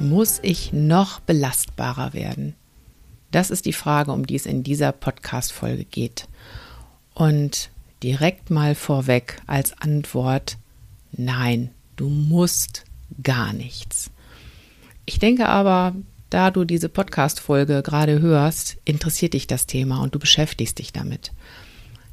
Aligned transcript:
Muss 0.00 0.40
ich 0.42 0.72
noch 0.72 1.20
belastbarer 1.20 2.12
werden? 2.14 2.54
Das 3.30 3.50
ist 3.50 3.64
die 3.64 3.72
Frage, 3.72 4.12
um 4.12 4.26
die 4.26 4.34
es 4.34 4.46
in 4.46 4.62
dieser 4.62 4.92
Podcast-Folge 4.92 5.84
geht. 5.84 6.26
Und 7.14 7.70
direkt 8.02 8.50
mal 8.50 8.74
vorweg 8.74 9.40
als 9.46 9.72
Antwort, 9.80 10.58
nein, 11.12 11.70
du 11.96 12.08
musst 12.08 12.84
gar 13.22 13.52
nichts. 13.52 14.10
Ich 15.06 15.18
denke 15.18 15.48
aber, 15.48 15.94
da 16.28 16.50
du 16.50 16.64
diese 16.64 16.88
Podcast-Folge 16.88 17.82
gerade 17.82 18.20
hörst, 18.20 18.76
interessiert 18.84 19.34
dich 19.34 19.46
das 19.46 19.66
Thema 19.66 20.02
und 20.02 20.14
du 20.14 20.18
beschäftigst 20.18 20.80
dich 20.80 20.92
damit. 20.92 21.32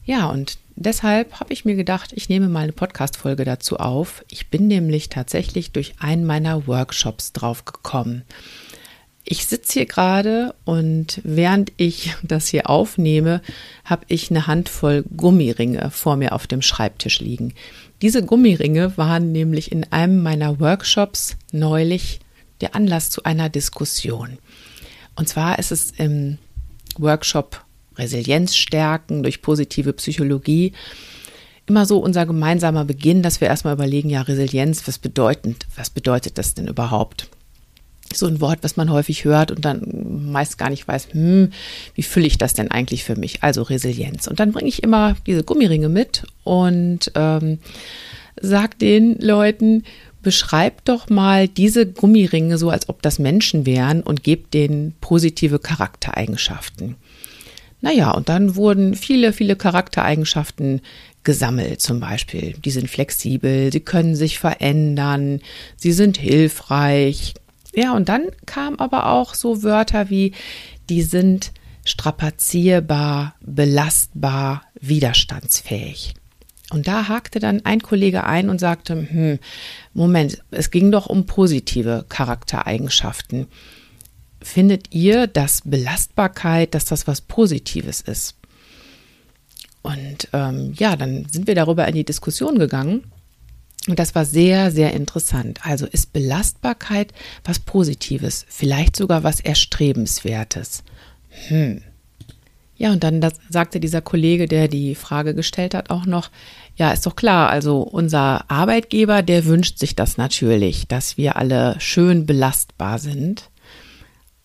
Ja, 0.05 0.27
und 0.27 0.59
deshalb 0.85 1.39
habe 1.39 1.53
ich 1.53 1.65
mir 1.65 1.75
gedacht, 1.75 2.11
ich 2.13 2.29
nehme 2.29 2.47
mal 2.47 2.63
eine 2.63 2.71
Podcast-Folge 2.71 3.45
dazu 3.45 3.77
auf. 3.77 4.23
Ich 4.29 4.49
bin 4.49 4.67
nämlich 4.67 5.09
tatsächlich 5.09 5.71
durch 5.71 5.95
einen 5.99 6.25
meiner 6.25 6.67
Workshops 6.67 7.33
drauf 7.33 7.65
gekommen. 7.65 8.23
Ich 9.23 9.45
sitze 9.45 9.73
hier 9.73 9.85
gerade 9.85 10.55
und 10.65 11.21
während 11.23 11.71
ich 11.77 12.15
das 12.23 12.47
hier 12.47 12.69
aufnehme, 12.69 13.41
habe 13.85 14.05
ich 14.07 14.29
eine 14.29 14.47
Handvoll 14.47 15.03
Gummiringe 15.15 15.91
vor 15.91 16.15
mir 16.15 16.33
auf 16.33 16.47
dem 16.47 16.61
Schreibtisch 16.61 17.19
liegen. 17.19 17.53
Diese 18.01 18.25
Gummiringe 18.25 18.97
waren 18.97 19.31
nämlich 19.31 19.71
in 19.71 19.91
einem 19.91 20.23
meiner 20.23 20.59
Workshops 20.59 21.37
neulich 21.51 22.19
der 22.61 22.75
Anlass 22.75 23.09
zu 23.09 23.23
einer 23.23 23.49
Diskussion. 23.49 24.39
Und 25.15 25.29
zwar 25.29 25.59
ist 25.59 25.71
es 25.71 25.91
im 25.91 26.37
Workshop 26.97 27.63
Resilienz 28.01 28.55
stärken 28.55 29.23
durch 29.23 29.41
positive 29.41 29.93
Psychologie 29.93 30.73
immer 31.67 31.85
so 31.85 31.99
unser 31.99 32.25
gemeinsamer 32.25 32.83
Beginn, 32.83 33.21
dass 33.21 33.39
wir 33.39 33.47
erstmal 33.47 33.73
überlegen, 33.73 34.09
ja, 34.09 34.21
Resilienz, 34.21 34.87
was 34.87 34.97
bedeutet, 34.97 35.65
was 35.75 35.89
bedeutet 35.89 36.37
das 36.37 36.53
denn 36.53 36.67
überhaupt? 36.67 37.29
So 38.13 38.27
ein 38.27 38.41
Wort, 38.41 38.59
was 38.61 38.75
man 38.75 38.91
häufig 38.91 39.23
hört 39.23 39.51
und 39.51 39.63
dann 39.63 40.31
meist 40.31 40.57
gar 40.57 40.69
nicht 40.69 40.85
weiß, 40.85 41.09
hm, 41.13 41.51
wie 41.95 42.03
fülle 42.03 42.27
ich 42.27 42.37
das 42.37 42.53
denn 42.53 42.69
eigentlich 42.69 43.05
für 43.05 43.15
mich? 43.15 43.41
Also 43.41 43.61
Resilienz. 43.61 44.27
Und 44.27 44.41
dann 44.41 44.51
bringe 44.51 44.67
ich 44.67 44.83
immer 44.83 45.15
diese 45.25 45.45
Gummiringe 45.45 45.87
mit 45.87 46.23
und 46.43 47.11
ähm, 47.15 47.59
sag 48.41 48.77
den 48.79 49.17
Leuten, 49.19 49.83
beschreibt 50.23 50.89
doch 50.89 51.09
mal 51.09 51.47
diese 51.47 51.85
Gummiringe 51.85 52.57
so, 52.57 52.69
als 52.69 52.89
ob 52.89 53.01
das 53.01 53.17
Menschen 53.17 53.65
wären 53.65 54.01
und 54.03 54.23
gebt 54.23 54.53
denen 54.53 54.93
positive 54.99 55.59
Charaktereigenschaften. 55.59 56.95
Naja, 57.81 58.11
und 58.11 58.29
dann 58.29 58.55
wurden 58.55 58.95
viele, 58.95 59.33
viele 59.33 59.55
Charaktereigenschaften 59.55 60.81
gesammelt 61.23 61.81
zum 61.81 61.99
Beispiel. 61.99 62.55
Die 62.63 62.71
sind 62.71 62.89
flexibel, 62.89 63.71
sie 63.71 63.79
können 63.79 64.15
sich 64.15 64.39
verändern, 64.39 65.41
sie 65.75 65.91
sind 65.91 66.17
hilfreich. 66.17 67.33
Ja, 67.73 67.93
und 67.93 68.09
dann 68.09 68.27
kamen 68.45 68.79
aber 68.79 69.07
auch 69.07 69.33
so 69.33 69.63
Wörter 69.63 70.09
wie, 70.09 70.33
die 70.89 71.01
sind 71.01 71.51
strapazierbar, 71.85 73.35
belastbar, 73.41 74.63
widerstandsfähig. 74.79 76.13
Und 76.69 76.87
da 76.87 77.07
hakte 77.07 77.39
dann 77.39 77.65
ein 77.65 77.81
Kollege 77.81 78.23
ein 78.23 78.49
und 78.49 78.59
sagte, 78.59 78.95
hm, 78.95 79.39
Moment, 79.93 80.41
es 80.51 80.71
ging 80.71 80.91
doch 80.91 81.07
um 81.07 81.25
positive 81.25 82.05
Charaktereigenschaften 82.07 83.47
findet 84.41 84.93
ihr, 84.93 85.27
dass 85.27 85.61
Belastbarkeit, 85.63 86.73
dass 86.73 86.85
das 86.85 87.07
was 87.07 87.21
Positives 87.21 88.01
ist? 88.01 88.35
Und 89.81 90.27
ähm, 90.33 90.73
ja, 90.77 90.95
dann 90.95 91.25
sind 91.29 91.47
wir 91.47 91.55
darüber 91.55 91.87
in 91.87 91.95
die 91.95 92.03
Diskussion 92.03 92.59
gegangen. 92.59 93.03
Und 93.87 93.97
das 93.97 94.13
war 94.13 94.25
sehr, 94.25 94.69
sehr 94.71 94.93
interessant. 94.93 95.59
Also 95.63 95.87
ist 95.87 96.13
Belastbarkeit 96.13 97.13
was 97.43 97.59
Positives, 97.59 98.45
vielleicht 98.47 98.95
sogar 98.95 99.23
was 99.23 99.39
Erstrebenswertes. 99.39 100.83
Hm. 101.47 101.81
Ja, 102.77 102.91
und 102.91 103.03
dann 103.03 103.21
das, 103.21 103.33
sagte 103.49 103.79
dieser 103.79 104.01
Kollege, 104.01 104.47
der 104.47 104.67
die 104.67 104.95
Frage 104.95 105.35
gestellt 105.35 105.75
hat, 105.75 105.91
auch 105.91 106.05
noch, 106.07 106.31
ja, 106.75 106.91
ist 106.91 107.05
doch 107.05 107.15
klar, 107.15 107.49
also 107.49 107.81
unser 107.81 108.49
Arbeitgeber, 108.49 109.21
der 109.21 109.45
wünscht 109.45 109.77
sich 109.77 109.95
das 109.95 110.17
natürlich, 110.17 110.87
dass 110.87 111.15
wir 111.15 111.35
alle 111.35 111.75
schön 111.79 112.25
belastbar 112.25 112.97
sind. 112.97 113.50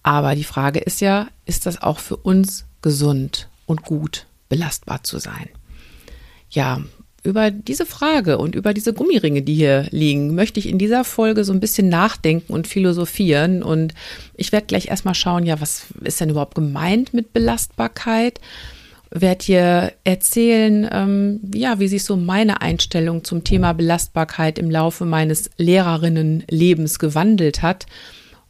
Aber 0.06 0.36
die 0.36 0.44
Frage 0.44 0.78
ist 0.78 1.00
ja, 1.00 1.26
ist 1.46 1.66
das 1.66 1.82
auch 1.82 1.98
für 1.98 2.16
uns 2.16 2.64
gesund 2.80 3.48
und 3.66 3.82
gut 3.82 4.26
belastbar 4.48 5.02
zu 5.02 5.18
sein? 5.18 5.48
Ja, 6.48 6.80
über 7.24 7.50
diese 7.50 7.86
Frage 7.86 8.38
und 8.38 8.54
über 8.54 8.72
diese 8.72 8.92
Gummiringe, 8.92 9.42
die 9.42 9.54
hier 9.54 9.88
liegen, 9.90 10.36
möchte 10.36 10.60
ich 10.60 10.68
in 10.68 10.78
dieser 10.78 11.02
Folge 11.02 11.42
so 11.42 11.52
ein 11.52 11.58
bisschen 11.58 11.88
nachdenken 11.88 12.52
und 12.52 12.68
philosophieren. 12.68 13.64
Und 13.64 13.94
ich 14.36 14.52
werde 14.52 14.68
gleich 14.68 14.86
erstmal 14.86 15.16
schauen, 15.16 15.44
ja, 15.44 15.60
was 15.60 15.86
ist 16.04 16.20
denn 16.20 16.30
überhaupt 16.30 16.54
gemeint 16.54 17.12
mit 17.12 17.32
Belastbarkeit? 17.32 18.40
Werde 19.10 19.44
hier 19.44 19.92
erzählen, 20.04 20.88
ähm, 20.88 21.40
ja, 21.52 21.80
wie 21.80 21.88
sich 21.88 22.04
so 22.04 22.16
meine 22.16 22.60
Einstellung 22.60 23.24
zum 23.24 23.42
Thema 23.42 23.72
Belastbarkeit 23.72 24.60
im 24.60 24.70
Laufe 24.70 25.04
meines 25.04 25.50
Lehrerinnenlebens 25.56 27.00
gewandelt 27.00 27.62
hat 27.62 27.86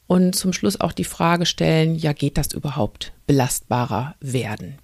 und 0.06 0.34
zum 0.34 0.52
Schluss 0.52 0.80
auch 0.80 0.92
die 0.92 1.04
Frage 1.04 1.46
stellen, 1.46 1.96
ja, 1.96 2.12
geht 2.12 2.38
das 2.38 2.52
überhaupt 2.52 3.12
belastbarer 3.26 4.14
werden? 4.20 4.78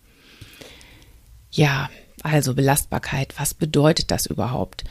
Ja, 1.50 1.90
also 2.22 2.54
Belastbarkeit, 2.54 3.34
was 3.38 3.54
bedeutet 3.54 4.10
das 4.10 4.26
überhaupt? 4.26 4.84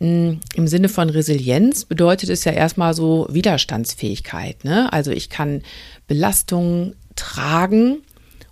Hm, 0.00 0.40
Im 0.54 0.66
Sinne 0.66 0.88
von 0.88 1.08
Resilienz 1.10 1.84
bedeutet 1.84 2.30
es 2.30 2.44
ja 2.44 2.52
erstmal 2.52 2.94
so 2.94 3.26
Widerstandsfähigkeit. 3.30 4.64
Ne? 4.64 4.92
Also 4.92 5.10
ich 5.10 5.30
kann 5.30 5.62
Belastungen 6.06 6.96
tragen 7.16 8.02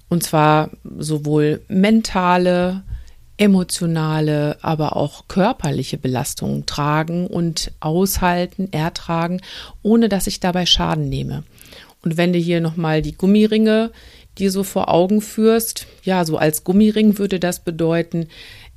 und 0.09 0.23
zwar 0.23 0.71
sowohl 0.99 1.63
mentale, 1.69 2.83
emotionale, 3.43 4.57
aber 4.63 4.95
auch 4.95 5.27
körperliche 5.27 5.99
Belastungen 5.99 6.65
tragen 6.65 7.27
und 7.27 7.73
aushalten, 7.81 8.69
ertragen, 8.71 9.41
ohne 9.83 10.09
dass 10.09 10.29
ich 10.29 10.39
dabei 10.39 10.65
Schaden 10.65 11.09
nehme. 11.09 11.43
Und 12.05 12.17
wenn 12.17 12.33
du 12.33 12.39
hier 12.39 12.61
nochmal 12.61 13.03
die 13.03 13.17
Gummiringe 13.17 13.91
dir 14.39 14.53
so 14.53 14.63
vor 14.63 14.89
Augen 14.89 15.21
führst, 15.21 15.89
ja, 16.05 16.25
so 16.25 16.37
als 16.39 16.63
Gummiring 16.63 17.19
würde 17.19 17.41
das 17.41 17.65
bedeuten, 17.65 18.29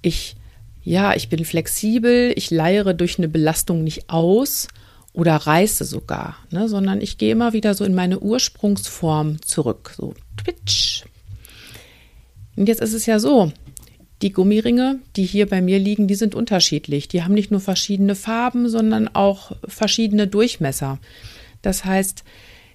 ich, 0.02 0.36
ja, 0.84 1.14
ich 1.14 1.30
bin 1.30 1.46
flexibel, 1.46 2.34
ich 2.36 2.50
leiere 2.50 2.96
durch 2.96 3.20
eine 3.20 3.28
Belastung 3.28 3.84
nicht 3.84 4.10
aus 4.10 4.68
oder 5.14 5.36
reiße 5.36 5.86
sogar, 5.86 6.38
ne, 6.50 6.68
sondern 6.68 7.02
ich 7.02 7.20
gehe 7.20 7.32
immer 7.32 7.54
wieder 7.54 7.76
so 7.76 7.86
in 7.86 7.94
meine 7.94 8.20
Ursprungsform 8.20 9.44
zurück, 9.44 9.94
so 9.96 10.16
twitch. 10.38 11.06
Und 12.56 12.68
jetzt 12.68 12.82
ist 12.82 12.94
es 12.94 13.06
ja 13.06 13.20
so, 13.20 13.52
die 14.22 14.32
Gummiringe, 14.32 15.00
die 15.16 15.26
hier 15.26 15.48
bei 15.48 15.62
mir 15.62 15.80
liegen, 15.80 16.08
die 16.08 16.16
sind 16.16 16.36
unterschiedlich. 16.36 17.08
Die 17.08 17.24
haben 17.24 17.34
nicht 17.34 17.52
nur 17.52 17.60
verschiedene 17.60 18.16
Farben, 18.16 18.70
sondern 18.70 19.08
auch 19.10 19.52
verschiedene 19.68 20.28
Durchmesser. 20.28 21.00
Das 21.62 21.84
heißt, 21.84 22.24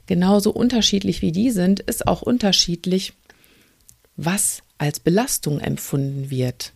genauso 0.06 0.52
unterschiedlich 0.52 1.22
wie 1.22 1.32
die 1.32 1.50
sind, 1.50 1.80
ist 1.80 2.06
auch 2.06 2.22
unterschiedlich, 2.22 3.14
was 4.16 4.62
als 4.76 5.00
Belastung 5.00 5.60
empfunden 5.60 6.30
wird. 6.30 6.72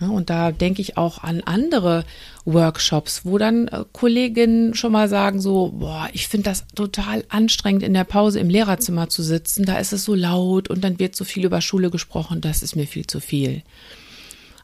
Und 0.00 0.28
da 0.28 0.50
denke 0.50 0.82
ich 0.82 0.96
auch 0.96 1.22
an 1.22 1.40
andere 1.42 2.04
Workshops, 2.44 3.24
wo 3.24 3.38
dann 3.38 3.68
äh, 3.68 3.84
Kolleginnen 3.92 4.74
schon 4.74 4.92
mal 4.92 5.08
sagen 5.08 5.40
so, 5.40 5.72
boah, 5.78 6.08
ich 6.12 6.28
finde 6.28 6.50
das 6.50 6.66
total 6.74 7.24
anstrengend 7.28 7.82
in 7.82 7.94
der 7.94 8.04
Pause 8.04 8.40
im 8.40 8.50
Lehrerzimmer 8.50 9.08
zu 9.08 9.22
sitzen, 9.22 9.64
da 9.64 9.78
ist 9.78 9.92
es 9.92 10.04
so 10.04 10.14
laut 10.14 10.68
und 10.68 10.82
dann 10.82 10.98
wird 10.98 11.14
so 11.14 11.24
viel 11.24 11.44
über 11.44 11.60
Schule 11.60 11.90
gesprochen, 11.90 12.40
das 12.40 12.62
ist 12.62 12.76
mir 12.76 12.86
viel 12.86 13.06
zu 13.06 13.20
viel. 13.20 13.62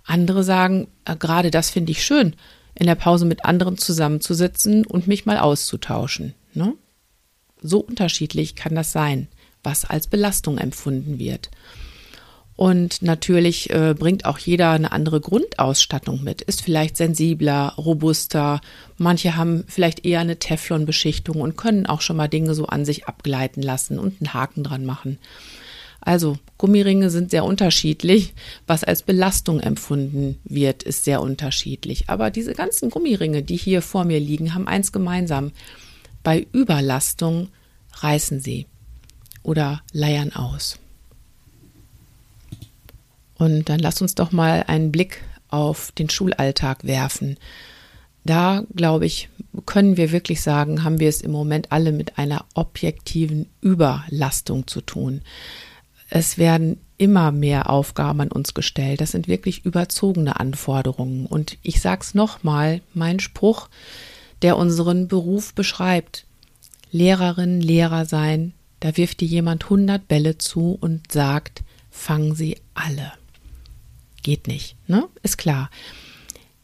Andere 0.04 0.42
sagen, 0.42 0.88
äh, 1.04 1.16
gerade 1.16 1.50
das 1.50 1.70
finde 1.70 1.92
ich 1.92 2.04
schön, 2.04 2.34
in 2.74 2.86
der 2.86 2.96
Pause 2.96 3.24
mit 3.24 3.44
anderen 3.44 3.78
zusammenzusitzen 3.78 4.84
und 4.84 5.06
mich 5.06 5.26
mal 5.26 5.38
auszutauschen. 5.38 6.34
Ne? 6.54 6.74
So 7.62 7.78
unterschiedlich 7.78 8.56
kann 8.56 8.74
das 8.74 8.90
sein, 8.90 9.28
was 9.62 9.84
als 9.84 10.06
Belastung 10.06 10.58
empfunden 10.58 11.18
wird. 11.18 11.50
Und 12.60 13.00
natürlich 13.00 13.70
äh, 13.70 13.94
bringt 13.98 14.26
auch 14.26 14.36
jeder 14.36 14.72
eine 14.72 14.92
andere 14.92 15.18
Grundausstattung 15.22 16.22
mit, 16.22 16.42
ist 16.42 16.60
vielleicht 16.60 16.98
sensibler, 16.98 17.72
robuster. 17.78 18.60
Manche 18.98 19.34
haben 19.34 19.64
vielleicht 19.66 20.04
eher 20.04 20.20
eine 20.20 20.38
Teflonbeschichtung 20.38 21.40
und 21.40 21.56
können 21.56 21.86
auch 21.86 22.02
schon 22.02 22.18
mal 22.18 22.28
Dinge 22.28 22.54
so 22.54 22.66
an 22.66 22.84
sich 22.84 23.06
abgleiten 23.06 23.62
lassen 23.62 23.98
und 23.98 24.20
einen 24.20 24.34
Haken 24.34 24.62
dran 24.62 24.84
machen. 24.84 25.16
Also 26.02 26.36
Gummiringe 26.58 27.08
sind 27.08 27.30
sehr 27.30 27.46
unterschiedlich. 27.46 28.34
Was 28.66 28.84
als 28.84 29.04
Belastung 29.04 29.60
empfunden 29.60 30.38
wird, 30.44 30.82
ist 30.82 31.04
sehr 31.04 31.22
unterschiedlich. 31.22 32.10
Aber 32.10 32.30
diese 32.30 32.52
ganzen 32.52 32.90
Gummiringe, 32.90 33.42
die 33.42 33.56
hier 33.56 33.80
vor 33.80 34.04
mir 34.04 34.20
liegen, 34.20 34.52
haben 34.52 34.68
eins 34.68 34.92
gemeinsam. 34.92 35.52
Bei 36.22 36.46
Überlastung 36.52 37.48
reißen 38.02 38.38
sie 38.38 38.66
oder 39.42 39.80
leiern 39.94 40.34
aus. 40.34 40.78
Und 43.40 43.70
dann 43.70 43.80
lass 43.80 44.02
uns 44.02 44.14
doch 44.14 44.32
mal 44.32 44.64
einen 44.66 44.92
Blick 44.92 45.22
auf 45.48 45.92
den 45.92 46.10
Schulalltag 46.10 46.84
werfen. 46.84 47.38
Da, 48.22 48.64
glaube 48.76 49.06
ich, 49.06 49.30
können 49.64 49.96
wir 49.96 50.12
wirklich 50.12 50.42
sagen, 50.42 50.84
haben 50.84 51.00
wir 51.00 51.08
es 51.08 51.22
im 51.22 51.30
Moment 51.30 51.72
alle 51.72 51.92
mit 51.92 52.18
einer 52.18 52.44
objektiven 52.52 53.46
Überlastung 53.62 54.66
zu 54.66 54.82
tun. 54.82 55.22
Es 56.10 56.36
werden 56.36 56.80
immer 56.98 57.32
mehr 57.32 57.70
Aufgaben 57.70 58.20
an 58.20 58.30
uns 58.30 58.52
gestellt. 58.52 59.00
Das 59.00 59.12
sind 59.12 59.26
wirklich 59.26 59.64
überzogene 59.64 60.38
Anforderungen. 60.38 61.24
Und 61.24 61.56
ich 61.62 61.80
sage 61.80 62.02
es 62.02 62.14
nochmal, 62.14 62.82
mein 62.92 63.20
Spruch, 63.20 63.70
der 64.42 64.58
unseren 64.58 65.08
Beruf 65.08 65.54
beschreibt. 65.54 66.26
Lehrerin, 66.92 67.62
Lehrer 67.62 68.04
sein, 68.04 68.52
da 68.80 68.98
wirft 68.98 69.22
dir 69.22 69.28
jemand 69.28 69.64
100 69.64 70.06
Bälle 70.06 70.36
zu 70.36 70.76
und 70.78 71.10
sagt, 71.10 71.62
fang 71.90 72.34
sie 72.34 72.58
alle. 72.74 73.12
Geht 74.22 74.46
nicht, 74.46 74.76
ne? 74.86 75.08
Ist 75.22 75.38
klar. 75.38 75.70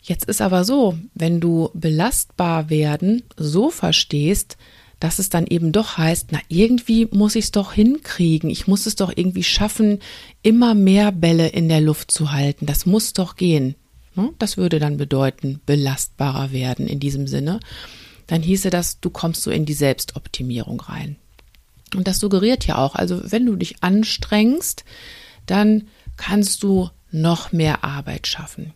Jetzt 0.02 0.26
ist 0.26 0.40
aber 0.40 0.64
so, 0.64 0.96
wenn 1.14 1.40
du 1.40 1.70
belastbar 1.74 2.70
werden 2.70 3.22
so 3.36 3.70
verstehst, 3.70 4.56
dass 5.00 5.18
es 5.18 5.28
dann 5.28 5.46
eben 5.46 5.72
doch 5.72 5.98
heißt, 5.98 6.28
na 6.30 6.38
irgendwie 6.48 7.08
muss 7.10 7.34
ich 7.34 7.46
es 7.46 7.50
doch 7.50 7.72
hinkriegen, 7.72 8.48
ich 8.48 8.66
muss 8.66 8.86
es 8.86 8.96
doch 8.96 9.12
irgendwie 9.14 9.42
schaffen, 9.42 9.98
immer 10.42 10.74
mehr 10.74 11.12
Bälle 11.12 11.48
in 11.48 11.68
der 11.68 11.80
Luft 11.80 12.10
zu 12.10 12.32
halten, 12.32 12.66
das 12.66 12.86
muss 12.86 13.12
doch 13.12 13.36
gehen. 13.36 13.74
Ne? 14.14 14.32
Das 14.38 14.56
würde 14.56 14.78
dann 14.78 14.96
bedeuten, 14.96 15.60
belastbarer 15.66 16.52
werden 16.52 16.86
in 16.86 17.00
diesem 17.00 17.26
Sinne. 17.26 17.60
Dann 18.26 18.42
hieße 18.42 18.70
das, 18.70 19.00
du 19.00 19.10
kommst 19.10 19.42
so 19.42 19.50
in 19.50 19.66
die 19.66 19.74
Selbstoptimierung 19.74 20.80
rein. 20.80 21.16
Und 21.94 22.08
das 22.08 22.18
suggeriert 22.18 22.66
ja 22.66 22.78
auch, 22.78 22.94
also 22.94 23.20
wenn 23.30 23.46
du 23.46 23.56
dich 23.56 23.82
anstrengst, 23.82 24.84
dann 25.44 25.88
kannst 26.16 26.62
du 26.62 26.90
noch 27.10 27.52
mehr 27.52 27.84
Arbeit 27.84 28.26
schaffen. 28.26 28.72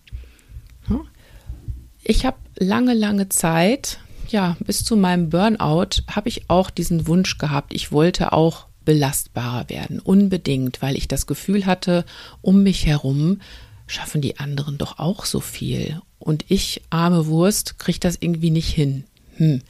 Ich 2.03 2.27
habe 2.27 2.39
lange, 2.57 2.95
lange 2.95 3.29
Zeit, 3.29 4.01
ja, 4.29 4.57
bis 4.61 4.85
zu 4.85 4.97
meinem 4.97 5.31
Burnout, 5.31 6.03
habe 6.09 6.29
ich 6.29 6.49
auch 6.49 6.71
diesen 6.71 7.07
Wunsch 7.07 7.39
gehabt. 7.39 7.75
Ich 7.75 7.93
wollte 7.93 8.33
auch 8.33 8.67
belastbarer 8.85 9.69
werden, 9.69 10.01
unbedingt, 10.01 10.83
weil 10.83 10.97
ich 10.97 11.07
das 11.07 11.27
Gefühl 11.27 11.67
hatte, 11.67 12.05
um 12.41 12.63
mich 12.63 12.87
herum 12.87 13.41
schaffen 13.87 14.21
die 14.21 14.39
anderen 14.39 14.79
doch 14.79 14.99
auch 14.99 15.25
so 15.25 15.41
viel. 15.41 16.01
Und 16.19 16.45
ich, 16.49 16.83
arme 16.91 17.27
Wurst, 17.27 17.79
kriege 17.79 18.01
das 18.01 18.17
irgendwie 18.21 18.51
nicht 18.51 18.73
hin. 18.73 19.05
Hm 19.37 19.63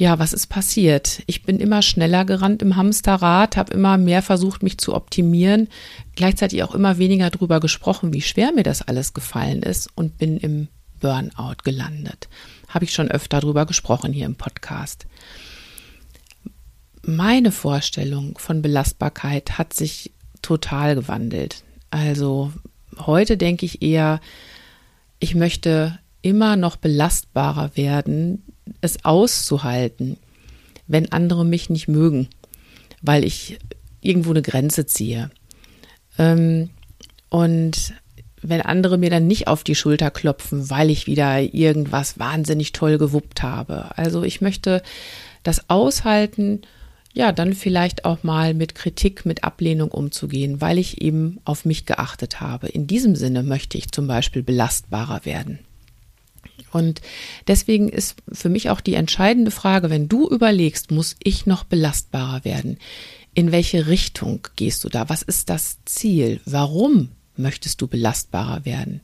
ja, 0.00 0.18
was 0.18 0.32
ist 0.32 0.46
passiert? 0.46 1.22
Ich 1.26 1.42
bin 1.42 1.60
immer 1.60 1.82
schneller 1.82 2.24
gerannt 2.24 2.62
im 2.62 2.74
Hamsterrad, 2.74 3.58
habe 3.58 3.74
immer 3.74 3.98
mehr 3.98 4.22
versucht, 4.22 4.62
mich 4.62 4.78
zu 4.78 4.94
optimieren, 4.94 5.68
gleichzeitig 6.16 6.62
auch 6.62 6.74
immer 6.74 6.96
weniger 6.96 7.28
darüber 7.28 7.60
gesprochen, 7.60 8.14
wie 8.14 8.22
schwer 8.22 8.50
mir 8.52 8.62
das 8.62 8.80
alles 8.80 9.12
gefallen 9.12 9.62
ist 9.62 9.90
und 9.96 10.16
bin 10.16 10.38
im 10.38 10.68
Burnout 11.00 11.56
gelandet. 11.64 12.30
Habe 12.68 12.86
ich 12.86 12.94
schon 12.94 13.10
öfter 13.10 13.40
darüber 13.40 13.66
gesprochen 13.66 14.14
hier 14.14 14.24
im 14.24 14.36
Podcast. 14.36 15.04
Meine 17.02 17.52
Vorstellung 17.52 18.38
von 18.38 18.62
Belastbarkeit 18.62 19.58
hat 19.58 19.74
sich 19.74 20.12
total 20.40 20.94
gewandelt. 20.94 21.62
Also 21.90 22.54
heute 22.96 23.36
denke 23.36 23.66
ich 23.66 23.82
eher, 23.82 24.22
ich 25.18 25.34
möchte 25.34 25.98
immer 26.22 26.56
noch 26.56 26.76
belastbarer 26.76 27.76
werden, 27.76 28.44
es 28.80 29.04
auszuhalten, 29.04 30.16
wenn 30.86 31.12
andere 31.12 31.44
mich 31.44 31.70
nicht 31.70 31.88
mögen, 31.88 32.28
weil 33.02 33.24
ich 33.24 33.58
irgendwo 34.00 34.30
eine 34.30 34.42
Grenze 34.42 34.86
ziehe. 34.86 35.30
Ähm, 36.18 36.70
und 37.28 37.94
wenn 38.42 38.60
andere 38.62 38.98
mir 38.98 39.10
dann 39.10 39.26
nicht 39.26 39.48
auf 39.48 39.64
die 39.64 39.74
Schulter 39.74 40.10
klopfen, 40.10 40.70
weil 40.70 40.90
ich 40.90 41.06
wieder 41.06 41.40
irgendwas 41.40 42.18
wahnsinnig 42.18 42.72
toll 42.72 42.98
gewuppt 42.98 43.42
habe. 43.42 43.96
Also 43.96 44.22
ich 44.22 44.40
möchte 44.40 44.82
das 45.42 45.68
aushalten, 45.68 46.62
ja, 47.12 47.32
dann 47.32 47.54
vielleicht 47.54 48.04
auch 48.04 48.22
mal 48.22 48.54
mit 48.54 48.74
Kritik, 48.74 49.26
mit 49.26 49.42
Ablehnung 49.44 49.90
umzugehen, 49.90 50.60
weil 50.60 50.78
ich 50.78 51.02
eben 51.02 51.40
auf 51.44 51.64
mich 51.64 51.84
geachtet 51.84 52.40
habe. 52.40 52.68
In 52.68 52.86
diesem 52.86 53.16
Sinne 53.16 53.42
möchte 53.42 53.76
ich 53.76 53.90
zum 53.90 54.06
Beispiel 54.06 54.42
belastbarer 54.42 55.24
werden. 55.24 55.58
Und 56.72 57.00
deswegen 57.46 57.88
ist 57.88 58.16
für 58.32 58.48
mich 58.48 58.70
auch 58.70 58.80
die 58.80 58.94
entscheidende 58.94 59.50
Frage, 59.50 59.90
wenn 59.90 60.08
du 60.08 60.28
überlegst, 60.28 60.90
muss 60.90 61.16
ich 61.22 61.46
noch 61.46 61.64
belastbarer 61.64 62.44
werden? 62.44 62.78
In 63.34 63.52
welche 63.52 63.86
Richtung 63.86 64.46
gehst 64.56 64.84
du 64.84 64.88
da? 64.88 65.08
Was 65.08 65.22
ist 65.22 65.50
das 65.50 65.78
Ziel? 65.84 66.40
Warum 66.44 67.10
möchtest 67.36 67.80
du 67.80 67.86
belastbarer 67.86 68.64
werden? 68.64 69.00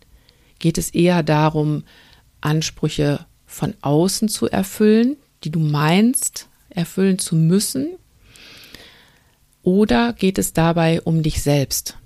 Geht 0.58 0.78
es 0.78 0.90
eher 0.90 1.22
darum, 1.22 1.84
Ansprüche 2.40 3.26
von 3.46 3.74
außen 3.80 4.28
zu 4.28 4.48
erfüllen, 4.48 5.16
die 5.44 5.50
du 5.50 5.60
meinst, 5.60 6.48
erfüllen 6.70 7.18
zu 7.18 7.36
müssen? 7.36 7.94
Oder 9.62 10.12
geht 10.12 10.38
es 10.38 10.52
dabei 10.52 11.00
um 11.02 11.22
dich 11.22 11.42
selbst? 11.42 11.96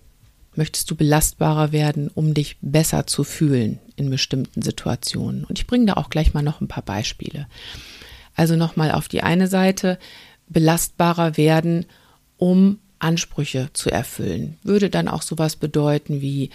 Möchtest 0.54 0.90
du 0.90 0.97
belastbarer 0.97 1.73
werden, 1.73 2.09
um 2.09 2.35
dich 2.35 2.57
besser 2.61 3.07
zu 3.07 3.25
fühlen 3.25 3.78
in 3.97 4.11
bestimmten 4.11 4.62
Situationen? 4.62 5.45
Und 5.45 5.59
ich 5.59 5.66
bringe 5.66 5.87
da 5.87 5.95
auch 5.95 6.11
gleich 6.11 6.35
mal 6.35 6.42
noch 6.42 6.61
ein 6.61 6.69
paar 6.69 6.83
Beispiele. 6.83 7.47
Also 8.35 8.57
nochmal 8.57 8.90
auf 8.92 9.09
die 9.09 9.23
eine 9.23 9.47
Seite, 9.47 9.99
belastbarer 10.49 11.37
werden, 11.37 11.87
um 12.37 12.78
Ansprüche 12.99 13.71
zu 13.73 13.90
erfüllen. 13.90 14.59
Würde 14.62 14.90
dann 14.90 15.09
auch 15.09 15.23
sowas 15.23 15.57
bedeuten 15.57 16.21
wie 16.21 16.50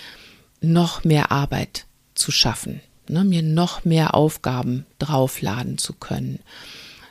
noch 0.62 1.04
mehr 1.04 1.32
Arbeit 1.32 1.86
zu 2.14 2.32
schaffen, 2.32 2.82
ne, 3.08 3.24
mir 3.24 3.44
noch 3.44 3.86
mehr 3.86 4.14
Aufgaben 4.14 4.86
draufladen 5.00 5.78
zu 5.78 5.94
können. 5.94 6.40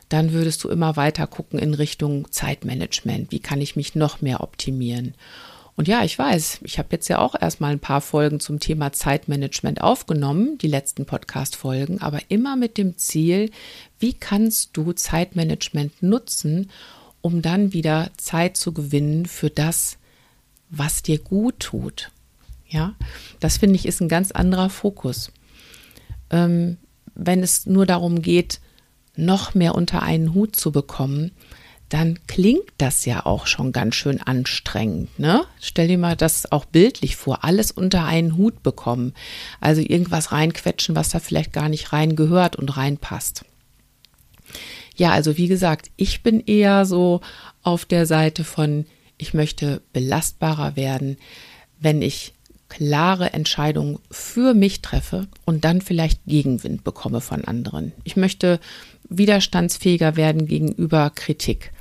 Dann 0.08 0.32
würdest 0.32 0.62
du 0.62 0.68
immer 0.68 0.96
weiter 0.96 1.26
gucken 1.26 1.58
in 1.58 1.74
Richtung 1.74 2.30
Zeitmanagement. 2.30 3.32
Wie 3.32 3.40
kann 3.40 3.60
ich 3.60 3.74
mich 3.74 3.94
noch 3.94 4.20
mehr 4.20 4.42
optimieren? 4.42 5.14
Und 5.76 5.88
ja, 5.88 6.04
ich 6.04 6.16
weiß, 6.16 6.60
ich 6.62 6.78
habe 6.78 6.88
jetzt 6.92 7.08
ja 7.08 7.18
auch 7.18 7.34
erstmal 7.40 7.72
ein 7.72 7.80
paar 7.80 8.00
Folgen 8.00 8.38
zum 8.38 8.60
Thema 8.60 8.92
Zeitmanagement 8.92 9.80
aufgenommen, 9.80 10.56
die 10.58 10.68
letzten 10.68 11.04
Podcast-Folgen, 11.04 12.00
aber 12.00 12.20
immer 12.28 12.54
mit 12.54 12.78
dem 12.78 12.96
Ziel, 12.96 13.50
wie 13.98 14.12
kannst 14.12 14.76
du 14.76 14.92
Zeitmanagement 14.92 16.00
nutzen, 16.00 16.70
um 17.22 17.42
dann 17.42 17.72
wieder 17.72 18.10
Zeit 18.16 18.56
zu 18.56 18.72
gewinnen 18.72 19.26
für 19.26 19.50
das, 19.50 19.98
was 20.70 21.02
dir 21.02 21.18
gut 21.18 21.58
tut. 21.58 22.10
Ja, 22.68 22.94
das 23.40 23.58
finde 23.58 23.76
ich 23.76 23.86
ist 23.86 24.00
ein 24.00 24.08
ganz 24.08 24.30
anderer 24.30 24.70
Fokus. 24.70 25.32
Ähm, 26.30 26.76
wenn 27.14 27.42
es 27.42 27.66
nur 27.66 27.86
darum 27.86 28.22
geht, 28.22 28.60
noch 29.16 29.54
mehr 29.54 29.74
unter 29.74 30.02
einen 30.02 30.34
Hut 30.34 30.56
zu 30.56 30.72
bekommen, 30.72 31.32
dann 31.88 32.18
klingt 32.26 32.72
das 32.78 33.04
ja 33.04 33.24
auch 33.26 33.46
schon 33.46 33.72
ganz 33.72 33.94
schön 33.94 34.20
anstrengend. 34.20 35.18
Ne? 35.18 35.44
Stell 35.60 35.88
dir 35.88 35.98
mal 35.98 36.16
das 36.16 36.50
auch 36.50 36.64
bildlich 36.64 37.16
vor, 37.16 37.44
alles 37.44 37.70
unter 37.70 38.04
einen 38.04 38.36
Hut 38.36 38.62
bekommen. 38.62 39.14
Also 39.60 39.80
irgendwas 39.80 40.32
reinquetschen, 40.32 40.96
was 40.96 41.10
da 41.10 41.20
vielleicht 41.20 41.52
gar 41.52 41.68
nicht 41.68 41.92
rein 41.92 42.16
gehört 42.16 42.56
und 42.56 42.76
reinpasst. 42.76 43.44
Ja, 44.96 45.12
also 45.12 45.36
wie 45.36 45.48
gesagt, 45.48 45.90
ich 45.96 46.22
bin 46.22 46.40
eher 46.40 46.86
so 46.86 47.20
auf 47.62 47.84
der 47.84 48.06
Seite 48.06 48.44
von, 48.44 48.86
ich 49.18 49.34
möchte 49.34 49.82
belastbarer 49.92 50.76
werden, 50.76 51.16
wenn 51.80 52.02
ich 52.02 52.34
klare 52.76 53.32
Entscheidungen 53.32 54.00
für 54.10 54.52
mich 54.52 54.82
treffe 54.82 55.28
und 55.44 55.64
dann 55.64 55.80
vielleicht 55.80 56.24
Gegenwind 56.26 56.82
bekomme 56.82 57.20
von 57.20 57.44
anderen. 57.44 57.92
Ich 58.02 58.16
möchte 58.16 58.58
widerstandsfähiger 59.08 60.16
werden 60.16 60.46
gegenüber 60.46 61.10
Kritik 61.14 61.72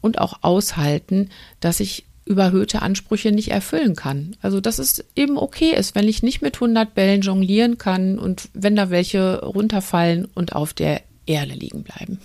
und 0.00 0.18
auch 0.18 0.38
aushalten, 0.42 1.28
dass 1.60 1.78
ich 1.78 2.06
überhöhte 2.24 2.82
Ansprüche 2.82 3.30
nicht 3.30 3.52
erfüllen 3.52 3.94
kann. 3.94 4.36
Also 4.42 4.60
dass 4.60 4.80
es 4.80 5.04
eben 5.14 5.38
okay 5.38 5.74
ist, 5.76 5.94
wenn 5.94 6.08
ich 6.08 6.24
nicht 6.24 6.42
mit 6.42 6.56
100 6.56 6.92
Bällen 6.92 7.22
jonglieren 7.22 7.78
kann 7.78 8.18
und 8.18 8.48
wenn 8.52 8.74
da 8.74 8.90
welche 8.90 9.44
runterfallen 9.44 10.24
und 10.34 10.56
auf 10.56 10.72
der 10.72 11.02
Erde 11.24 11.54
liegen 11.54 11.84
bleiben. 11.84 12.18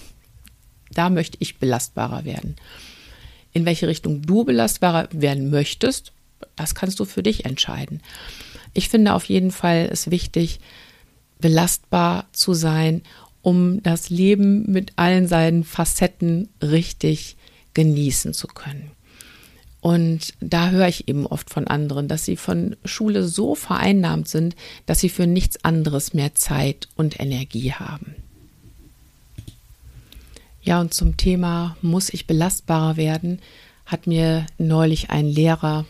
Da 0.91 1.11
möchte 1.11 1.37
ich 1.39 1.59
belastbarer 1.59 2.25
werden. 2.25 2.55
In 3.53 3.65
welche 3.65 3.87
Richtung 3.87 4.23
du 4.23 4.43
belastbarer 4.43 5.09
werden 5.11 5.51
möchtest, 5.51 6.13
das 6.55 6.75
kannst 6.75 6.99
du 6.99 7.05
für 7.05 7.23
dich 7.23 7.45
entscheiden. 7.45 8.01
Ich 8.73 8.89
finde 8.89 9.13
auf 9.13 9.25
jeden 9.25 9.51
Fall 9.51 9.89
es 9.91 10.11
wichtig, 10.11 10.59
belastbar 11.39 12.27
zu 12.31 12.53
sein, 12.53 13.01
um 13.41 13.81
das 13.83 14.09
Leben 14.09 14.71
mit 14.71 14.93
allen 14.97 15.27
seinen 15.27 15.63
Facetten 15.63 16.49
richtig 16.61 17.37
genießen 17.73 18.33
zu 18.33 18.47
können. 18.47 18.91
Und 19.79 20.33
da 20.41 20.71
höre 20.71 20.87
ich 20.87 21.07
eben 21.07 21.25
oft 21.25 21.49
von 21.49 21.67
anderen, 21.67 22.07
dass 22.07 22.25
sie 22.25 22.35
von 22.35 22.75
Schule 22.83 23.25
so 23.25 23.55
vereinnahmt 23.55 24.27
sind, 24.27 24.55
dass 24.85 24.99
sie 24.99 25.09
für 25.09 25.27
nichts 25.27 25.63
anderes 25.63 26.13
mehr 26.13 26.35
Zeit 26.35 26.89
und 26.95 27.19
Energie 27.19 27.71
haben. 27.71 28.15
Ja, 30.61 30.81
und 30.81 30.93
zum 30.93 31.15
Thema 31.15 31.77
muss 31.81 32.09
ich 32.09 32.27
belastbarer 32.27 32.97
werden, 32.97 33.39
hat 33.85 34.07
mir 34.07 34.45
neulich 34.57 35.09
ein 35.09 35.25
Lehrer 35.25 35.85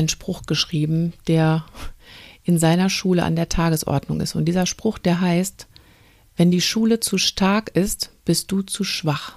einen 0.00 0.08
Spruch 0.08 0.42
geschrieben, 0.42 1.12
der 1.28 1.64
in 2.42 2.58
seiner 2.58 2.90
Schule 2.90 3.22
an 3.22 3.36
der 3.36 3.48
Tagesordnung 3.48 4.20
ist. 4.20 4.34
Und 4.34 4.46
dieser 4.46 4.66
Spruch, 4.66 4.98
der 4.98 5.20
heißt, 5.20 5.68
wenn 6.36 6.50
die 6.50 6.60
Schule 6.60 7.00
zu 7.00 7.18
stark 7.18 7.70
ist, 7.74 8.10
bist 8.24 8.50
du 8.50 8.62
zu 8.62 8.82
schwach. 8.82 9.36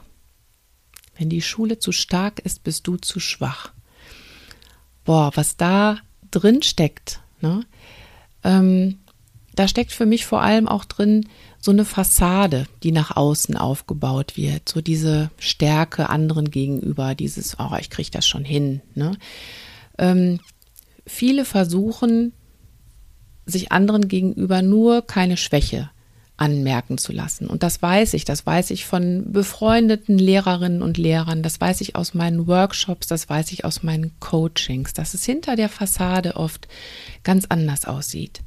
Wenn 1.18 1.30
die 1.30 1.42
Schule 1.42 1.78
zu 1.80 1.92
stark 1.92 2.40
ist, 2.40 2.64
bist 2.64 2.88
du 2.88 2.98
zu 2.98 3.20
schwach. 3.20 3.72
Boah, 5.04 5.32
was 5.36 5.58
da 5.58 5.98
drin 6.32 6.64
steckt, 6.64 7.20
ne? 7.42 7.66
Ähm, 8.44 9.00
da 9.56 9.68
steckt 9.68 9.92
für 9.92 10.06
mich 10.06 10.26
vor 10.26 10.42
allem 10.42 10.68
auch 10.68 10.86
drin 10.86 11.28
so 11.60 11.72
eine 11.72 11.86
Fassade, 11.86 12.66
die 12.82 12.92
nach 12.92 13.16
außen 13.16 13.56
aufgebaut 13.56 14.36
wird, 14.36 14.68
so 14.68 14.82
diese 14.82 15.30
Stärke 15.38 16.10
anderen 16.10 16.52
gegenüber, 16.52 17.16
dieses, 17.16 17.58
oh, 17.60 17.76
ich 17.80 17.90
kriege 17.90 18.12
das 18.12 18.28
schon 18.28 18.44
hin. 18.44 18.82
Ne? 18.96 19.16
Ähm, 19.98 20.40
viele 21.06 21.46
versuchen, 21.46 22.34
sich 23.46 23.72
anderen 23.72 24.08
gegenüber 24.08 24.62
nur 24.62 25.06
keine 25.06 25.38
Schwäche 25.38 25.90
anmerken 26.38 26.98
zu 26.98 27.12
lassen. 27.12 27.48
Und 27.48 27.64
das 27.64 27.82
weiß 27.82 28.16
ich, 28.16 28.26
das 28.26 28.46
weiß 28.46 28.72
ich 28.72 28.86
von 28.86 29.32
befreundeten 29.32 30.18
Lehrerinnen 30.18 30.82
und 30.82 30.98
Lehrern, 30.98 31.44
das 31.44 31.62
weiß 31.62 31.82
ich 31.82 31.96
aus 31.96 32.14
meinen 32.14 32.48
Workshops, 32.48 33.08
das 33.08 33.30
weiß 33.30 33.52
ich 33.52 33.66
aus 33.66 33.84
meinen 33.84 34.12
Coachings, 34.20 34.94
dass 34.94 35.14
es 35.14 35.24
hinter 35.26 35.56
der 35.56 35.70
Fassade 35.70 36.36
oft 36.36 36.68
ganz 37.24 37.46
anders 37.50 37.86
aussieht. 37.86 38.42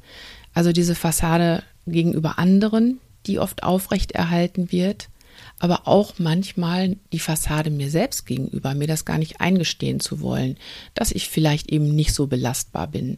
Also 0.53 0.73
diese 0.73 0.95
Fassade 0.95 1.63
gegenüber 1.85 2.37
anderen, 2.37 2.99
die 3.25 3.39
oft 3.39 3.63
aufrechterhalten 3.63 4.71
wird, 4.71 5.09
aber 5.59 5.87
auch 5.87 6.13
manchmal 6.19 6.97
die 7.11 7.19
Fassade 7.19 7.69
mir 7.71 7.89
selbst 7.89 8.25
gegenüber, 8.25 8.75
mir 8.75 8.87
das 8.87 9.05
gar 9.05 9.17
nicht 9.17 9.41
eingestehen 9.41 9.99
zu 9.99 10.21
wollen, 10.21 10.57
dass 10.93 11.11
ich 11.11 11.29
vielleicht 11.29 11.71
eben 11.71 11.95
nicht 11.95 12.13
so 12.13 12.27
belastbar 12.27 12.87
bin, 12.87 13.17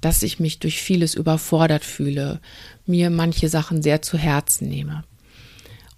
dass 0.00 0.22
ich 0.22 0.38
mich 0.38 0.60
durch 0.60 0.80
vieles 0.80 1.14
überfordert 1.14 1.84
fühle, 1.84 2.40
mir 2.86 3.10
manche 3.10 3.48
Sachen 3.48 3.82
sehr 3.82 4.02
zu 4.02 4.18
Herzen 4.18 4.68
nehme. 4.68 5.04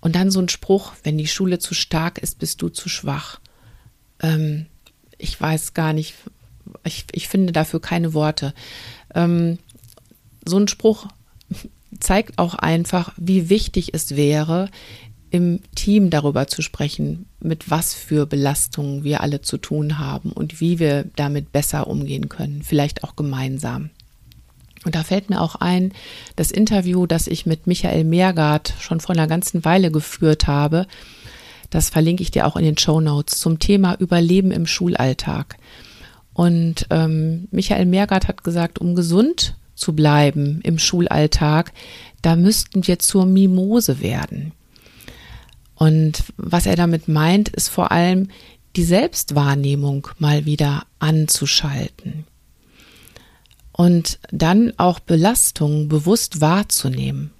Und 0.00 0.16
dann 0.16 0.30
so 0.30 0.40
ein 0.40 0.48
Spruch, 0.48 0.92
wenn 1.04 1.18
die 1.18 1.28
Schule 1.28 1.58
zu 1.58 1.74
stark 1.74 2.18
ist, 2.18 2.38
bist 2.38 2.62
du 2.62 2.70
zu 2.70 2.88
schwach. 2.88 3.38
Ähm, 4.20 4.66
ich 5.18 5.38
weiß 5.40 5.74
gar 5.74 5.92
nicht, 5.92 6.14
ich, 6.84 7.04
ich 7.12 7.28
finde 7.28 7.52
dafür 7.52 7.80
keine 7.80 8.14
Worte. 8.14 8.54
Ähm, 9.14 9.58
so 10.44 10.58
ein 10.58 10.68
Spruch 10.68 11.06
zeigt 12.00 12.38
auch 12.38 12.54
einfach, 12.54 13.12
wie 13.16 13.48
wichtig 13.48 13.94
es 13.94 14.16
wäre, 14.16 14.70
im 15.32 15.60
Team 15.74 16.10
darüber 16.10 16.46
zu 16.46 16.60
sprechen, 16.60 17.24
mit 17.40 17.70
was 17.70 17.94
für 17.94 18.26
Belastungen 18.26 19.02
wir 19.02 19.22
alle 19.22 19.40
zu 19.40 19.56
tun 19.56 19.98
haben 19.98 20.30
und 20.30 20.60
wie 20.60 20.78
wir 20.78 21.06
damit 21.16 21.52
besser 21.52 21.86
umgehen 21.86 22.28
können, 22.28 22.62
vielleicht 22.62 23.02
auch 23.02 23.16
gemeinsam. 23.16 23.88
Und 24.84 24.94
da 24.94 25.02
fällt 25.02 25.30
mir 25.30 25.40
auch 25.40 25.54
ein, 25.54 25.92
das 26.36 26.50
Interview, 26.50 27.06
das 27.06 27.26
ich 27.28 27.46
mit 27.46 27.66
Michael 27.66 28.04
Meergart 28.04 28.74
schon 28.78 29.00
vor 29.00 29.14
einer 29.14 29.26
ganzen 29.26 29.64
Weile 29.64 29.90
geführt 29.90 30.46
habe, 30.46 30.86
das 31.70 31.88
verlinke 31.88 32.22
ich 32.22 32.30
dir 32.30 32.46
auch 32.46 32.56
in 32.56 32.64
den 32.64 32.76
Show 32.76 33.00
Notes 33.00 33.38
zum 33.38 33.58
Thema 33.58 33.94
Überleben 33.98 34.50
im 34.50 34.66
Schulalltag. 34.66 35.56
Und 36.34 36.86
ähm, 36.90 37.48
Michael 37.50 37.86
Meergart 37.86 38.28
hat 38.28 38.44
gesagt, 38.44 38.78
um 38.78 38.94
gesund 38.94 39.56
zu 39.74 39.94
bleiben 39.94 40.60
im 40.62 40.78
Schulalltag, 40.78 41.72
da 42.20 42.36
müssten 42.36 42.86
wir 42.86 42.98
zur 42.98 43.24
Mimose 43.24 44.02
werden. 44.02 44.52
Und 45.82 46.22
was 46.36 46.66
er 46.66 46.76
damit 46.76 47.08
meint, 47.08 47.48
ist 47.48 47.68
vor 47.68 47.90
allem 47.90 48.28
die 48.76 48.84
Selbstwahrnehmung 48.84 50.06
mal 50.20 50.44
wieder 50.44 50.86
anzuschalten. 51.00 52.24
Und 53.72 54.20
dann 54.30 54.74
auch 54.76 55.00
Belastungen 55.00 55.88
bewusst 55.88 56.40
wahrzunehmen. 56.40 57.32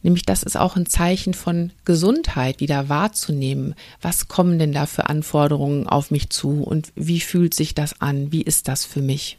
Nämlich 0.00 0.22
das 0.22 0.42
ist 0.42 0.56
auch 0.56 0.74
ein 0.74 0.86
Zeichen 0.86 1.34
von 1.34 1.70
Gesundheit, 1.84 2.60
wieder 2.60 2.88
wahrzunehmen. 2.88 3.74
Was 4.00 4.26
kommen 4.26 4.58
denn 4.58 4.72
da 4.72 4.86
für 4.86 5.10
Anforderungen 5.10 5.86
auf 5.86 6.10
mich 6.10 6.30
zu 6.30 6.62
und 6.62 6.94
wie 6.94 7.20
fühlt 7.20 7.52
sich 7.52 7.74
das 7.74 8.00
an? 8.00 8.32
Wie 8.32 8.40
ist 8.40 8.68
das 8.68 8.86
für 8.86 9.02
mich? 9.02 9.36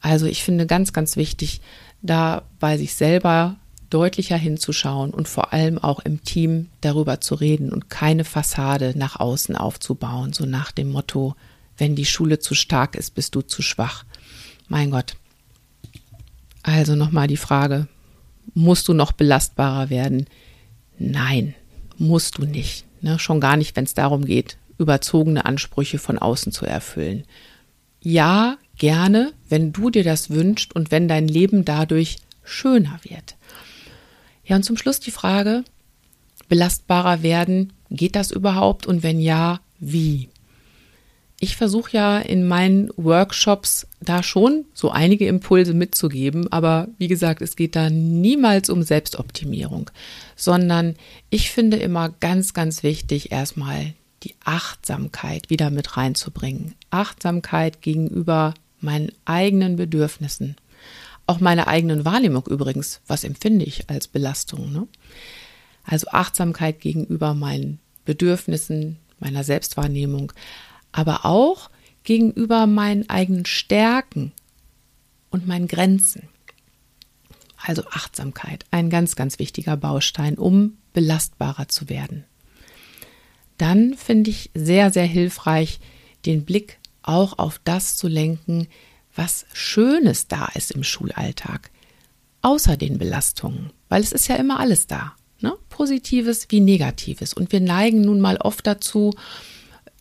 Also 0.00 0.26
ich 0.26 0.44
finde 0.44 0.68
ganz, 0.68 0.92
ganz 0.92 1.16
wichtig, 1.16 1.60
da 2.02 2.44
bei 2.60 2.78
sich 2.78 2.94
selber 2.94 3.56
deutlicher 3.92 4.36
hinzuschauen 4.36 5.10
und 5.10 5.28
vor 5.28 5.52
allem 5.52 5.78
auch 5.78 6.00
im 6.00 6.22
Team 6.24 6.68
darüber 6.80 7.20
zu 7.20 7.34
reden 7.34 7.72
und 7.72 7.90
keine 7.90 8.24
Fassade 8.24 8.94
nach 8.96 9.20
außen 9.20 9.56
aufzubauen, 9.56 10.32
so 10.32 10.46
nach 10.46 10.72
dem 10.72 10.90
Motto, 10.90 11.34
wenn 11.76 11.94
die 11.94 12.06
Schule 12.06 12.38
zu 12.38 12.54
stark 12.54 12.96
ist, 12.96 13.14
bist 13.14 13.34
du 13.34 13.42
zu 13.42 13.62
schwach. 13.62 14.04
Mein 14.68 14.90
Gott. 14.90 15.16
Also 16.62 16.94
nochmal 16.94 17.26
die 17.26 17.36
Frage, 17.36 17.88
musst 18.54 18.88
du 18.88 18.94
noch 18.94 19.12
belastbarer 19.12 19.90
werden? 19.90 20.26
Nein, 20.98 21.54
musst 21.98 22.38
du 22.38 22.44
nicht. 22.44 22.84
Ne? 23.00 23.18
Schon 23.18 23.40
gar 23.40 23.56
nicht, 23.56 23.76
wenn 23.76 23.84
es 23.84 23.94
darum 23.94 24.24
geht, 24.24 24.56
überzogene 24.78 25.44
Ansprüche 25.44 25.98
von 25.98 26.18
außen 26.18 26.52
zu 26.52 26.64
erfüllen. 26.64 27.24
Ja, 28.00 28.56
gerne, 28.78 29.32
wenn 29.48 29.72
du 29.72 29.90
dir 29.90 30.04
das 30.04 30.30
wünschst 30.30 30.74
und 30.74 30.90
wenn 30.90 31.08
dein 31.08 31.28
Leben 31.28 31.64
dadurch 31.64 32.16
schöner 32.42 33.00
wird. 33.02 33.36
Ja, 34.44 34.56
und 34.56 34.64
zum 34.64 34.76
Schluss 34.76 35.00
die 35.00 35.10
Frage, 35.10 35.64
belastbarer 36.48 37.22
werden, 37.22 37.72
geht 37.90 38.16
das 38.16 38.30
überhaupt 38.30 38.86
und 38.86 39.02
wenn 39.02 39.20
ja, 39.20 39.60
wie? 39.78 40.28
Ich 41.40 41.56
versuche 41.56 41.96
ja 41.96 42.18
in 42.18 42.46
meinen 42.46 42.90
Workshops 42.96 43.88
da 44.00 44.22
schon 44.22 44.64
so 44.74 44.90
einige 44.90 45.26
Impulse 45.26 45.74
mitzugeben, 45.74 46.50
aber 46.52 46.88
wie 46.98 47.08
gesagt, 47.08 47.42
es 47.42 47.56
geht 47.56 47.74
da 47.74 47.90
niemals 47.90 48.70
um 48.70 48.82
Selbstoptimierung, 48.82 49.90
sondern 50.36 50.94
ich 51.30 51.50
finde 51.50 51.78
immer 51.78 52.10
ganz, 52.20 52.54
ganz 52.54 52.84
wichtig, 52.84 53.32
erstmal 53.32 53.94
die 54.22 54.34
Achtsamkeit 54.44 55.50
wieder 55.50 55.70
mit 55.70 55.96
reinzubringen. 55.96 56.74
Achtsamkeit 56.90 57.82
gegenüber 57.82 58.54
meinen 58.80 59.10
eigenen 59.24 59.76
Bedürfnissen. 59.76 60.56
Auch 61.26 61.40
meine 61.40 61.66
eigenen 61.66 62.04
Wahrnehmung 62.04 62.46
übrigens, 62.46 63.00
was 63.06 63.24
empfinde 63.24 63.64
ich 63.64 63.88
als 63.88 64.08
Belastung. 64.08 64.72
Ne? 64.72 64.88
Also 65.84 66.08
Achtsamkeit 66.08 66.80
gegenüber 66.80 67.34
meinen 67.34 67.78
Bedürfnissen, 68.04 68.98
meiner 69.20 69.44
Selbstwahrnehmung, 69.44 70.32
aber 70.90 71.24
auch 71.24 71.70
gegenüber 72.04 72.66
meinen 72.66 73.08
eigenen 73.08 73.46
Stärken 73.46 74.32
und 75.30 75.46
meinen 75.46 75.68
Grenzen. 75.68 76.28
Also 77.56 77.84
Achtsamkeit, 77.90 78.64
ein 78.72 78.90
ganz, 78.90 79.14
ganz 79.14 79.38
wichtiger 79.38 79.76
Baustein, 79.76 80.36
um 80.36 80.78
belastbarer 80.92 81.68
zu 81.68 81.88
werden. 81.88 82.24
Dann 83.56 83.94
finde 83.94 84.30
ich 84.30 84.50
sehr, 84.54 84.90
sehr 84.90 85.06
hilfreich, 85.06 85.78
den 86.26 86.44
Blick 86.44 86.78
auch 87.02 87.38
auf 87.38 87.60
das 87.62 87.96
zu 87.96 88.08
lenken, 88.08 88.66
was 89.14 89.46
Schönes 89.52 90.28
da 90.28 90.48
ist 90.54 90.70
im 90.70 90.84
Schulalltag, 90.84 91.70
außer 92.40 92.76
den 92.76 92.98
Belastungen, 92.98 93.70
weil 93.88 94.02
es 94.02 94.12
ist 94.12 94.28
ja 94.28 94.36
immer 94.36 94.58
alles 94.58 94.86
da, 94.86 95.14
ne? 95.40 95.54
Positives 95.68 96.46
wie 96.50 96.60
Negatives. 96.60 97.34
Und 97.34 97.52
wir 97.52 97.60
neigen 97.60 98.02
nun 98.02 98.20
mal 98.20 98.36
oft 98.38 98.66
dazu, 98.66 99.14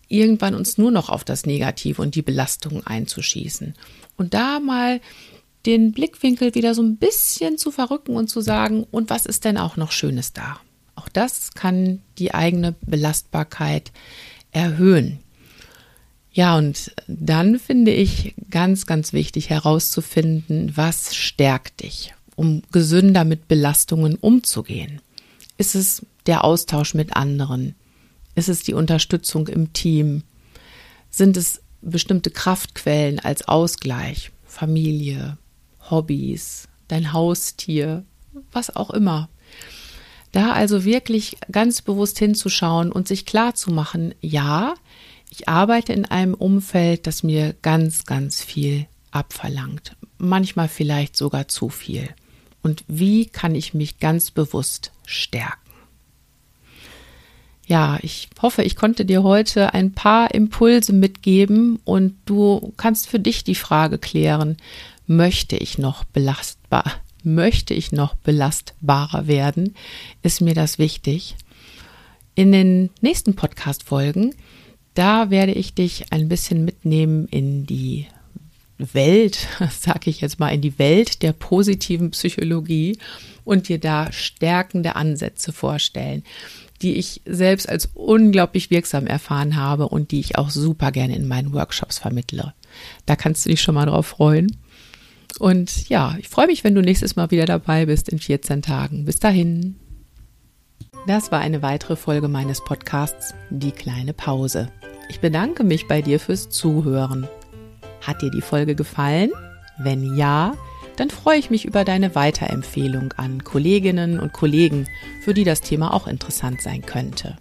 irgendwann 0.08 0.56
uns 0.56 0.77
nur 0.77 0.91
noch 0.91 1.10
auf 1.10 1.24
das 1.24 1.46
Negative 1.46 2.01
und 2.01 2.15
die 2.15 2.22
Belastungen 2.22 2.86
einzuschießen. 2.86 3.74
Und 4.18 4.34
da 4.34 4.60
mal 4.60 5.01
den 5.65 5.91
Blickwinkel 5.91 6.56
wieder 6.56 6.74
so 6.74 6.82
ein 6.82 6.98
bisschen 6.98 7.58
zu 7.58 7.72
verrücken 7.72 8.15
und 8.15 8.30
zu 8.30 8.41
sagen, 8.41 8.86
und 8.91 9.10
was 9.10 9.25
ist 9.25 9.46
denn 9.46 9.58
auch 9.58 9.77
noch 9.77 9.91
Schönes 9.91 10.34
da? 10.34 10.60
Auch 10.96 11.08
das 11.08 11.53
kann 11.53 12.01
die 12.18 12.34
eigene 12.34 12.75
Belastbarkeit 12.86 13.91
erhöhen. 14.51 15.20
Ja, 16.34 16.58
und 16.58 16.94
dann 17.08 17.60
finde 17.60 17.92
ich 17.92 18.36
ganz, 18.50 18.86
ganz 18.86 19.12
wichtig 19.12 19.50
herauszufinden, 19.50 20.72
was 20.76 21.14
stärkt 21.16 21.84
dich, 21.84 22.14
um 22.36 22.64
gesünder 22.72 23.26
mit 23.26 23.48
Belastungen 23.48 24.16
umzugehen. 24.16 25.02
Ist 25.58 25.76
es 25.76 26.06
der 26.26 26.44
Austausch 26.44 26.94
mit 26.94 27.16
anderen? 27.16 27.76
Ist 28.36 28.48
es 28.48 28.64
die 28.64 28.74
Unterstützung 28.74 29.48
im 29.48 29.74
Team? 29.74 30.24
Sind 31.10 31.36
es 31.36 31.62
bestimmte 31.82 32.32
Kraftquellen 32.32 33.20
als 33.20 33.48
Ausgleich? 33.48 34.32
Familie, 34.46 35.38
Hobbys, 35.90 36.70
dein 36.88 37.12
Haustier, 37.12 38.06
was 38.52 38.74
auch 38.74 38.92
immer. 38.92 39.30
Da 40.32 40.54
also 40.54 40.86
wirklich 40.86 41.38
ganz 41.52 41.82
bewusst 41.82 42.20
hinzuschauen 42.20 42.92
und 42.92 43.08
sich 43.08 43.26
klar 43.26 43.54
zu 43.54 43.72
machen, 43.72 44.16
ja, 44.22 44.76
ich 45.32 45.48
arbeite 45.48 45.94
in 45.94 46.06
einem 46.06 46.34
Umfeld, 46.34 47.08
das 47.08 47.24
mir 47.24 47.56
ganz, 47.62 48.06
ganz 48.06 48.44
viel 48.44 48.86
abverlangt. 49.12 49.96
Manchmal 50.18 50.68
vielleicht 50.68 51.16
sogar 51.16 51.48
zu 51.48 51.70
viel. 51.70 52.10
Und 52.62 52.84
wie 52.88 53.26
kann 53.26 53.56
ich 53.56 53.74
mich 53.74 54.00
ganz 54.00 54.30
bewusst 54.30 54.92
stärken? 55.06 55.58
Ja, 57.66 57.98
ich 58.02 58.30
hoffe, 58.42 58.64
ich 58.64 58.76
konnte 58.76 59.06
dir 59.06 59.24
heute 59.24 59.74
ein 59.74 59.94
paar 59.94 60.34
Impulse 60.34 60.92
mitgeben 60.92 61.80
und 61.86 62.18
du 62.26 62.74
kannst 62.76 63.08
für 63.08 63.20
dich 63.20 63.46
die 63.46 63.56
Frage 63.56 63.98
klären, 63.98 64.58
möchte 65.08 65.56
ich 65.56 65.78
noch 65.78 66.04
belastbar, 66.04 66.92
möchte 67.24 67.74
ich 67.74 67.94
noch 67.94 68.16
belastbarer 68.16 69.28
werden? 69.28 69.76
Ist 70.22 70.42
mir 70.42 70.54
das 70.54 70.78
wichtig? 70.78 71.38
In 72.36 72.52
den 72.52 72.90
nächsten 73.00 73.36
Podcast-Folgen, 73.36 74.36
da 74.94 75.30
werde 75.30 75.54
ich 75.54 75.74
dich 75.74 76.12
ein 76.12 76.28
bisschen 76.28 76.66
mitnehmen 76.66 77.28
in 77.28 77.66
die 77.66 78.08
Welt, 78.78 79.48
sage 79.70 80.10
ich 80.10 80.22
jetzt 80.22 80.40
mal, 80.40 80.50
in 80.50 80.62
die 80.62 80.80
Welt 80.80 81.22
der 81.22 81.34
positiven 81.34 82.12
Psychologie 82.12 82.98
und 83.44 83.70
dir 83.70 83.80
da 83.80 84.12
stärkende 84.12 84.96
Ansätze 84.96 85.54
vorstellen, 85.54 86.24
die 86.82 86.96
ich 86.96 87.22
selbst 87.26 87.70
als 87.70 87.90
unglaublich 87.94 88.72
wirksam 88.72 89.08
erfahren 89.08 89.56
habe 89.56 89.88
und 89.88 90.12
die 90.12 90.20
ich 90.20 90.38
auch 90.38 90.50
super 90.50 90.92
gerne 90.92 91.16
in 91.16 91.28
meinen 91.28 91.54
Workshops 91.54 92.00
vermittle. 92.00 92.54
Da 93.06 93.16
kannst 93.16 93.46
du 93.46 93.50
dich 93.50 93.62
schon 93.62 93.76
mal 93.76 93.86
drauf 93.86 94.08
freuen. 94.08 94.58
Und 95.40 95.90
ja, 95.90 96.16
ich 96.20 96.28
freue 96.28 96.48
mich, 96.48 96.64
wenn 96.64 96.76
du 96.76 96.82
nächstes 96.82 97.16
Mal 97.16 97.32
wieder 97.32 97.46
dabei 97.46 97.86
bist 97.86 98.10
in 98.10 98.20
14 98.20 98.62
Tagen. 98.62 99.06
Bis 99.06 99.20
dahin. 99.20 99.76
Das 101.08 101.32
war 101.32 101.40
eine 101.40 101.62
weitere 101.62 101.96
Folge 101.96 102.28
meines 102.28 102.64
Podcasts 102.64 103.34
Die 103.50 103.72
kleine 103.72 104.14
Pause. 104.14 104.72
Ich 105.12 105.20
bedanke 105.20 105.65
mich 105.65 105.89
bei 105.89 106.01
dir 106.01 106.22
fürs 106.22 106.50
Zuhören. 106.50 107.27
Hat 108.00 108.22
dir 108.22 108.32
die 108.32 108.39
Folge 108.39 108.75
gefallen? 108.75 109.30
Wenn 109.77 110.15
ja, 110.15 110.53
dann 110.96 111.10
freue 111.10 111.38
ich 111.38 111.50
mich 111.50 111.65
über 111.65 111.84
deine 111.84 112.15
Weiterempfehlung 112.15 113.12
an 113.18 113.44
Kolleginnen 113.44 114.22
und 114.22 114.32
Kollegen, 114.32 114.88
für 115.22 115.34
die 115.34 115.44
das 115.44 115.60
Thema 115.60 115.94
auch 115.94 116.08
interessant 116.08 116.62
sein 116.62 116.86
könnte. 116.86 117.36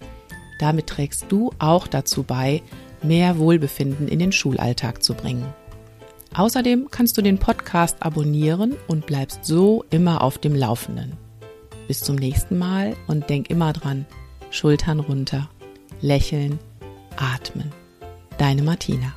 Damit 0.58 0.88
trägst 0.88 1.26
du 1.28 1.52
auch 1.60 1.86
dazu 1.86 2.24
bei, 2.24 2.60
mehr 3.04 3.38
Wohlbefinden 3.38 4.08
in 4.08 4.18
den 4.18 4.32
Schulalltag 4.32 5.04
zu 5.04 5.14
bringen. 5.14 5.46
Außerdem 6.34 6.88
kannst 6.90 7.18
du 7.18 7.22
den 7.22 7.38
Podcast 7.38 7.98
abonnieren 8.00 8.74
und 8.88 9.06
bleibst 9.06 9.44
so 9.44 9.84
immer 9.90 10.24
auf 10.24 10.38
dem 10.38 10.56
Laufenden. 10.56 11.12
Bis 11.86 12.00
zum 12.00 12.16
nächsten 12.16 12.58
Mal 12.58 12.96
und 13.06 13.30
denk 13.30 13.48
immer 13.48 13.72
dran, 13.72 14.06
Schultern 14.50 14.98
runter, 14.98 15.48
lächeln, 16.00 16.58
atmen. 17.16 17.72
Deine 18.38 18.62
Martina. 18.62 19.12